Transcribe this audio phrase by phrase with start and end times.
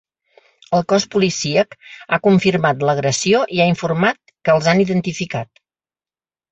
[0.77, 1.77] El cos policíac
[2.17, 5.65] ha confirmat l’agressió i ha informat que els han identificat.